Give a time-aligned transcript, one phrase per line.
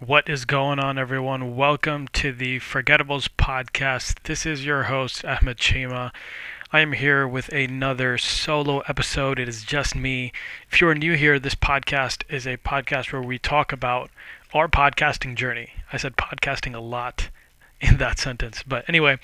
[0.00, 1.56] What is going on, everyone?
[1.56, 4.22] Welcome to the Forgettables podcast.
[4.22, 6.12] This is your host, Ahmed Cheema.
[6.72, 9.40] I am here with another solo episode.
[9.40, 10.30] It is just me.
[10.70, 14.08] If you are new here, this podcast is a podcast where we talk about
[14.54, 15.70] our podcasting journey.
[15.92, 17.30] I said podcasting a lot
[17.80, 18.62] in that sentence.
[18.62, 19.18] But anyway,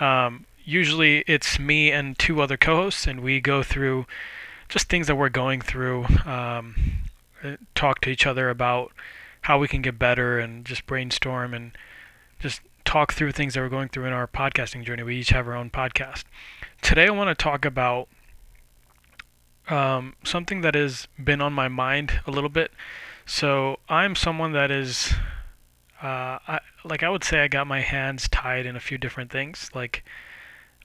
[0.00, 4.06] um, usually it's me and two other co hosts, and we go through
[4.68, 6.74] just things that we're going through, um,
[7.76, 8.90] talk to each other about
[9.46, 11.70] how we can get better and just brainstorm and
[12.40, 15.04] just talk through things that we're going through in our podcasting journey.
[15.04, 16.24] We each have our own podcast.
[16.82, 18.08] Today, I want to talk about
[19.68, 22.72] um, something that has been on my mind a little bit.
[23.24, 25.14] So, I'm someone that is,
[26.02, 29.30] uh, I, like I would say, I got my hands tied in a few different
[29.30, 29.70] things.
[29.72, 30.02] Like,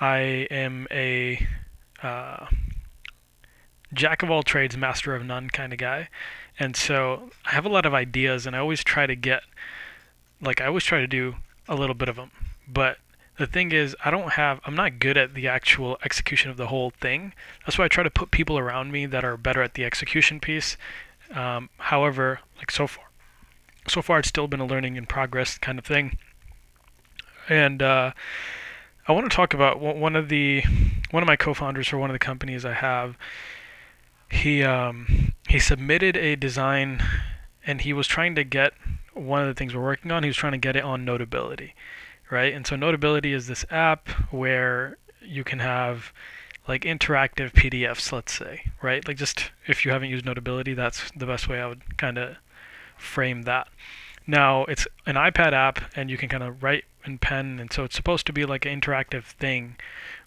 [0.00, 1.46] I am a
[2.02, 2.46] uh,
[3.92, 6.08] jack of all trades, master of none kind of guy.
[6.58, 9.42] And so I have a lot of ideas, and I always try to get,
[10.40, 11.36] like, I always try to do
[11.68, 12.30] a little bit of them.
[12.66, 12.98] But
[13.36, 16.68] the thing is, I don't have, I'm not good at the actual execution of the
[16.68, 17.34] whole thing.
[17.64, 20.40] That's why I try to put people around me that are better at the execution
[20.40, 20.76] piece.
[21.34, 23.04] Um, however, like so far,
[23.88, 26.16] so far it's still been a learning in progress kind of thing.
[27.48, 28.12] And uh,
[29.06, 30.62] I want to talk about one of the
[31.10, 33.16] one of my co-founders for one of the companies I have
[34.30, 37.02] he um, he submitted a design
[37.66, 38.72] and he was trying to get
[39.14, 41.74] one of the things we're working on he was trying to get it on notability
[42.30, 42.52] right?
[42.52, 46.12] And so notability is this app where you can have
[46.68, 49.06] like interactive pdfs let's say right?
[49.06, 52.36] Like just if you haven't used notability that's the best way i would kind of
[52.96, 53.68] frame that.
[54.26, 57.84] Now it's an ipad app and you can kind of write in pen and so
[57.84, 59.76] it's supposed to be like an interactive thing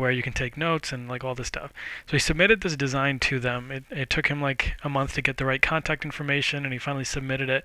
[0.00, 1.72] where you can take notes and like all this stuff.
[2.06, 3.70] So he submitted this design to them.
[3.70, 6.78] It, it took him like a month to get the right contact information, and he
[6.78, 7.64] finally submitted it.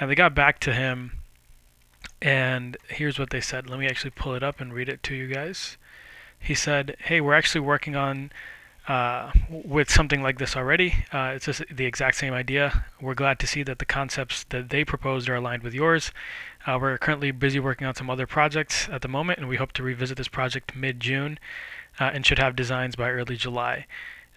[0.00, 1.12] And they got back to him,
[2.22, 3.68] and here's what they said.
[3.68, 5.76] Let me actually pull it up and read it to you guys.
[6.38, 8.30] He said, "Hey, we're actually working on."
[8.88, 11.04] Uh, with something like this already.
[11.12, 12.86] Uh, it's just the exact same idea.
[13.02, 16.10] We're glad to see that the concepts that they proposed are aligned with yours.
[16.66, 19.72] Uh, we're currently busy working on some other projects at the moment, and we hope
[19.72, 21.38] to revisit this project mid June
[22.00, 23.84] uh, and should have designs by early July.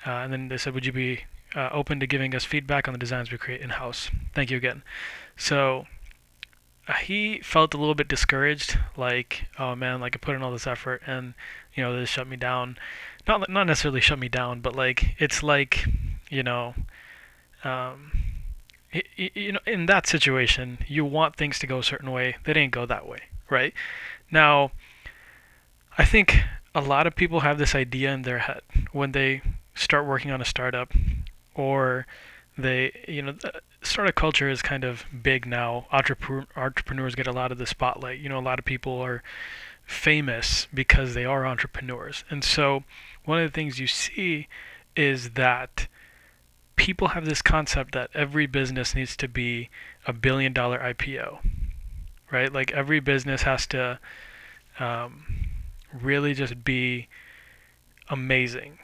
[0.05, 1.23] Uh, and then they said, Would you be
[1.55, 4.11] open to giving us feedback on the designs we create in house?
[4.33, 4.83] Thank you again.
[5.37, 5.85] So
[6.99, 10.67] he felt a little bit discouraged, like, oh man, like I put in all this
[10.67, 11.33] effort and
[11.73, 12.77] you know, this shut me down
[13.27, 15.85] not not necessarily shut me down, but like it's like
[16.29, 16.73] you know,
[17.63, 18.11] um,
[19.15, 22.37] you know, in that situation, you want things to go a certain way.
[22.43, 23.19] They didn't go that way,
[23.49, 23.73] right?
[24.31, 24.71] Now,
[25.97, 26.39] I think
[26.73, 29.41] a lot of people have this idea in their head when they
[29.75, 30.93] start working on a startup,
[31.53, 32.07] or
[32.57, 33.35] they, you know,
[33.81, 35.87] startup culture is kind of big now.
[35.91, 38.19] Entrepreneur, entrepreneurs get a lot of the spotlight.
[38.19, 39.23] You know, a lot of people are
[39.85, 42.83] famous because they are entrepreneurs, and so
[43.25, 44.47] one of the things you see
[44.95, 45.87] is that
[46.75, 49.69] people have this concept that every business needs to be
[50.07, 51.39] a billion dollar IPO,
[52.31, 52.51] right?
[52.51, 53.99] Like every business has to
[54.79, 55.23] um,
[55.93, 57.07] really just be
[58.09, 58.79] amazing.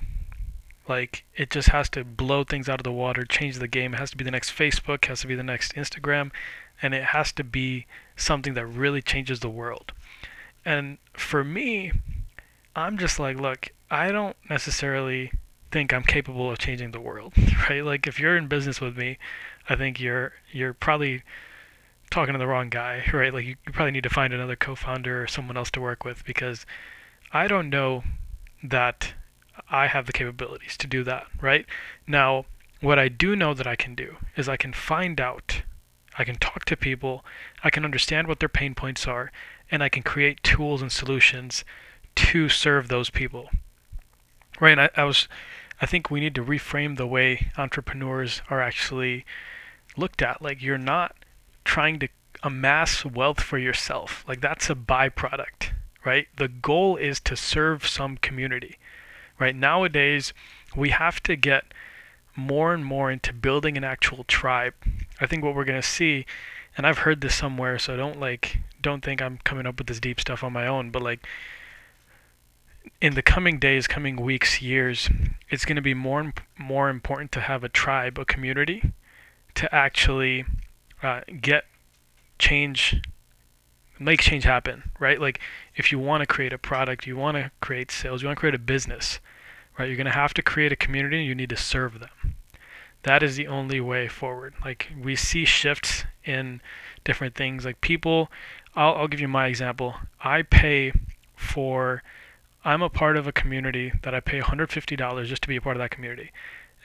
[0.87, 3.93] Like it just has to blow things out of the water, change the game.
[3.93, 6.31] It has to be the next Facebook, has to be the next Instagram,
[6.81, 9.91] and it has to be something that really changes the world.
[10.63, 11.91] And for me,
[12.75, 15.31] I'm just like, look, I don't necessarily
[15.71, 17.33] think I'm capable of changing the world,
[17.69, 17.83] right?
[17.83, 19.17] Like if you're in business with me,
[19.69, 21.23] I think you're you're probably
[22.09, 23.33] talking to the wrong guy, right?
[23.33, 26.23] Like you, you probably need to find another co-founder or someone else to work with
[26.25, 26.65] because
[27.31, 28.03] I don't know
[28.63, 29.13] that
[29.69, 31.65] I have the capabilities to do that, right?
[32.05, 32.45] Now,
[32.81, 35.63] what I do know that I can do is I can find out,
[36.17, 37.25] I can talk to people,
[37.63, 39.31] I can understand what their pain points are,
[39.71, 41.63] and I can create tools and solutions
[42.15, 43.49] to serve those people
[44.59, 44.77] right?
[44.77, 45.27] I, I was,
[45.81, 49.25] I think we need to reframe the way entrepreneurs are actually
[49.95, 50.41] looked at.
[50.41, 51.15] Like you're not
[51.63, 52.07] trying to
[52.43, 54.23] amass wealth for yourself.
[54.27, 55.71] Like that's a byproduct,
[56.05, 56.27] right?
[56.35, 58.77] The goal is to serve some community,
[59.39, 59.55] right?
[59.55, 60.33] Nowadays,
[60.75, 61.65] we have to get
[62.35, 64.73] more and more into building an actual tribe.
[65.19, 66.25] I think what we're going to see,
[66.77, 69.99] and I've heard this somewhere, so don't like, don't think I'm coming up with this
[69.99, 71.25] deep stuff on my own, but like,
[73.01, 75.09] in the coming days, coming weeks, years,
[75.49, 78.93] it's going to be more and more important to have a tribe, a community,
[79.55, 80.45] to actually
[81.03, 81.65] uh, get
[82.39, 83.01] change,
[83.99, 85.19] make change happen, right?
[85.19, 85.39] Like
[85.75, 88.39] if you want to create a product, you want to create sales, you want to
[88.39, 89.19] create a business,
[89.77, 89.87] right?
[89.87, 92.35] You're going to have to create a community and you need to serve them.
[93.03, 94.53] That is the only way forward.
[94.63, 96.61] Like we see shifts in
[97.03, 97.65] different things.
[97.65, 98.29] Like people,
[98.75, 99.95] I'll, I'll give you my example.
[100.21, 100.93] I pay
[101.35, 102.03] for,
[102.65, 105.77] I'm a part of a community that I pay $150 just to be a part
[105.77, 106.31] of that community.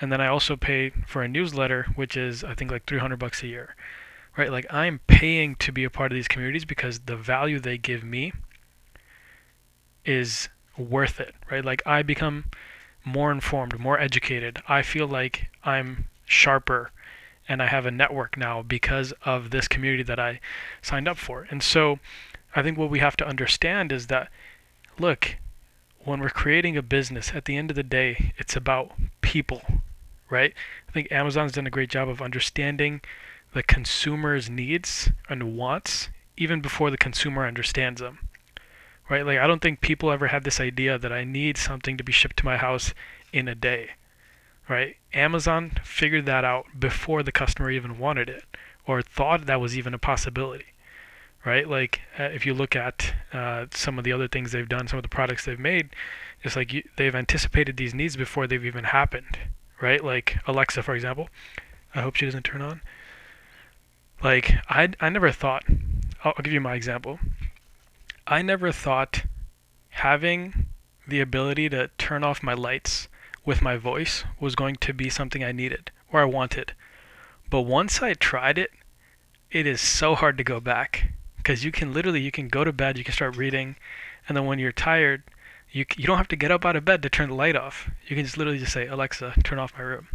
[0.01, 3.43] And then I also pay for a newsletter, which is I think like 300 bucks
[3.43, 3.75] a year.
[4.37, 4.51] Right?
[4.51, 8.03] Like I'm paying to be a part of these communities because the value they give
[8.03, 8.33] me
[10.05, 11.65] is worth it, right?
[11.65, 12.47] Like I become
[13.05, 14.63] more informed, more educated.
[14.69, 16.93] I feel like I'm sharper
[17.49, 20.41] and I have a network now because of this community that I
[20.81, 21.47] signed up for.
[21.51, 21.99] And so
[22.55, 24.29] I think what we have to understand is that
[24.99, 25.37] look,
[26.05, 29.63] when we're creating a business, at the end of the day, it's about people,
[30.31, 30.53] right?
[30.89, 33.01] I think Amazon's done a great job of understanding
[33.55, 38.31] the consumer's needs and wants even before the consumer understands them
[39.13, 39.27] right?
[39.27, 42.13] Like I don't think people ever had this idea that I need something to be
[42.13, 42.95] shipped to my house
[43.31, 43.91] in a day,
[44.69, 44.97] right?
[45.13, 48.45] Amazon figured that out before the customer even wanted it
[48.87, 50.67] or thought that was even a possibility,
[51.45, 51.69] right?
[51.69, 54.99] Like uh, if you look at uh, some of the other things they've done, some
[54.99, 55.91] of the products they've made,
[56.43, 59.39] it's like you, they've anticipated these needs before they've even happened,
[59.83, 60.03] right?
[60.03, 61.29] Like Alexa, for example.
[61.95, 62.81] I hope she doesn't turn on.
[64.23, 65.65] Like I, I never thought.
[66.25, 67.19] I'll, I'll give you my example.
[68.27, 69.25] I never thought
[69.91, 70.67] having
[71.07, 73.09] the ability to turn off my lights
[73.45, 76.75] with my voice was going to be something I needed or I wanted.
[77.51, 78.71] But once I tried it,
[79.51, 82.73] it is so hard to go back because you can literally you can go to
[82.73, 83.77] bed, you can start reading,
[84.29, 85.25] and then when you're tired,
[85.73, 87.91] you you don't have to get up out of bed to turn the light off.
[88.07, 90.09] You can just literally just say, "Alexa, turn off my room."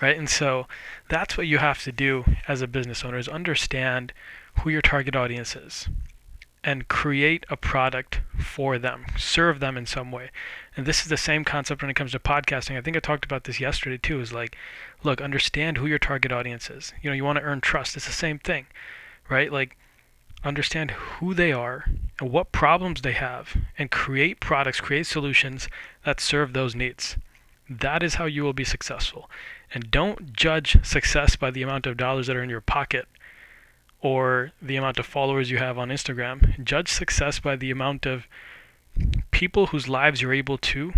[0.00, 0.16] Right?
[0.16, 0.66] And so
[1.08, 4.12] that's what you have to do as a business owner is understand
[4.60, 5.88] who your target audience is
[6.62, 10.30] and create a product for them, serve them in some way.
[10.76, 12.76] And this is the same concept when it comes to podcasting.
[12.76, 14.20] I think I talked about this yesterday too.
[14.20, 14.56] Is like,
[15.02, 16.92] look, understand who your target audience is.
[17.02, 17.96] You know, you want to earn trust.
[17.96, 18.66] It's the same thing,
[19.28, 19.50] right?
[19.50, 19.76] Like,
[20.44, 21.86] understand who they are
[22.18, 25.68] and what problems they have, and create products, create solutions
[26.04, 27.16] that serve those needs.
[27.70, 29.30] That is how you will be successful.
[29.72, 33.06] And don't judge success by the amount of dollars that are in your pocket
[34.00, 36.64] or the amount of followers you have on Instagram.
[36.64, 38.26] Judge success by the amount of
[39.30, 40.92] people whose lives you're able to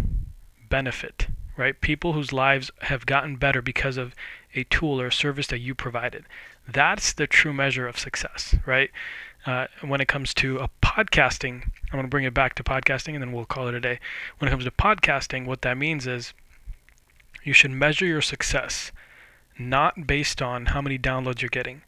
[0.71, 1.27] benefit,
[1.59, 1.79] right?
[1.83, 4.15] People whose lives have gotten better because of
[4.55, 6.25] a tool or a service that you provided.
[6.67, 8.91] That's the true measure of success, right?
[9.45, 13.15] Uh, when it comes to a podcasting, I'm going to bring it back to podcasting
[13.15, 13.99] and then we'll call it a day.
[14.39, 16.33] When it comes to podcasting, what that means is
[17.43, 18.93] you should measure your success
[19.59, 21.83] not based on how many downloads you're getting,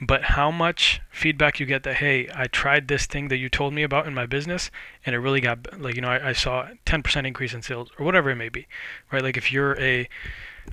[0.00, 3.72] but how much feedback you get that hey i tried this thing that you told
[3.72, 4.70] me about in my business
[5.06, 8.04] and it really got like you know i, I saw 10% increase in sales or
[8.04, 8.66] whatever it may be
[9.12, 9.22] right?
[9.22, 10.08] Like if you're a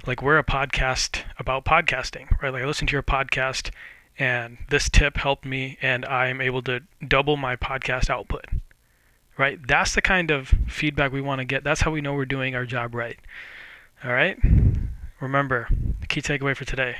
[0.08, 2.52] like we're a podcast about podcasting right?
[2.52, 3.72] Like i listen to your podcast
[4.18, 8.46] and this tip helped me and i'm able to double my podcast output
[9.38, 9.60] right?
[9.68, 11.64] That's the kind of feedback we want to get.
[11.64, 13.18] That's how we know we're doing our job right
[14.04, 14.38] all right
[15.20, 15.68] remember
[16.00, 16.96] the key takeaway for today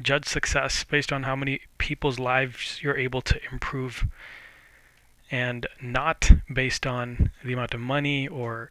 [0.00, 4.06] judge success based on how many people's lives you're able to improve
[5.30, 8.70] and not based on the amount of money or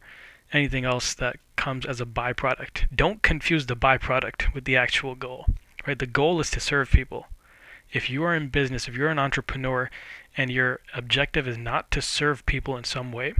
[0.52, 2.84] anything else that comes as a byproduct.
[2.94, 5.46] Don't confuse the byproduct with the actual goal.
[5.86, 5.98] Right?
[5.98, 7.26] The goal is to serve people.
[7.92, 9.90] If you are in business, if you're an entrepreneur
[10.36, 13.34] and your objective is not to serve people in some way,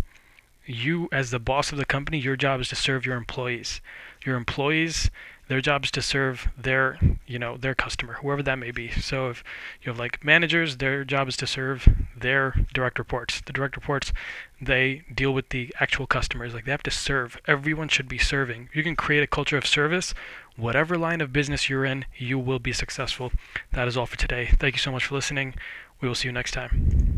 [0.66, 3.80] you as the boss of the company, your job is to serve your employees.
[4.24, 5.10] Your employees
[5.48, 8.90] their job is to serve their you know their customer whoever that may be.
[8.90, 9.44] So if
[9.82, 13.42] you have like managers their job is to serve their direct reports.
[13.44, 14.12] The direct reports
[14.60, 16.54] they deal with the actual customers.
[16.54, 17.38] Like they have to serve.
[17.46, 18.70] Everyone should be serving.
[18.72, 20.14] You can create a culture of service.
[20.56, 23.32] Whatever line of business you're in you will be successful.
[23.72, 24.50] That is all for today.
[24.58, 25.54] Thank you so much for listening.
[26.00, 27.13] We will see you next time